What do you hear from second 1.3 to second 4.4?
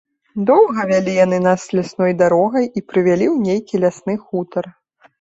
нас лясной дарогай і прывялі ў нейкі лясны